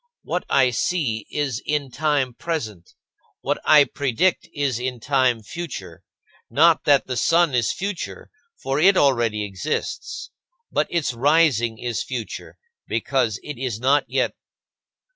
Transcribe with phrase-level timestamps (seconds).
[0.23, 2.95] What I see is in time present,
[3.41, 6.01] what I predict is in time future
[6.49, 10.31] not that the sun is future, for it already exists;
[10.71, 14.33] but its rising is future, because it is not yet.